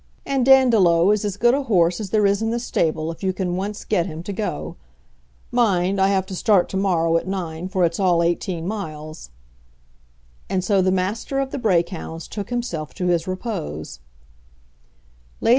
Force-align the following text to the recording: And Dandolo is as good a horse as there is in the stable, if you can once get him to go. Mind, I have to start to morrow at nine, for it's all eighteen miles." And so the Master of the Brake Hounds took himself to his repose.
And 0.25 0.43
Dandolo 0.43 1.11
is 1.11 1.23
as 1.23 1.37
good 1.37 1.53
a 1.53 1.61
horse 1.61 1.99
as 1.99 2.09
there 2.09 2.25
is 2.25 2.41
in 2.41 2.49
the 2.49 2.57
stable, 2.57 3.11
if 3.11 3.21
you 3.21 3.31
can 3.33 3.55
once 3.55 3.83
get 3.85 4.07
him 4.07 4.23
to 4.23 4.33
go. 4.33 4.75
Mind, 5.51 6.01
I 6.01 6.07
have 6.07 6.25
to 6.25 6.35
start 6.35 6.69
to 6.69 6.75
morrow 6.77 7.17
at 7.17 7.27
nine, 7.27 7.67
for 7.67 7.85
it's 7.85 7.99
all 7.99 8.23
eighteen 8.23 8.67
miles." 8.67 9.29
And 10.49 10.63
so 10.63 10.81
the 10.81 10.91
Master 10.91 11.37
of 11.37 11.51
the 11.51 11.59
Brake 11.59 11.89
Hounds 11.89 12.27
took 12.27 12.49
himself 12.49 12.95
to 12.95 13.09
his 13.09 13.27
repose. 13.27 13.99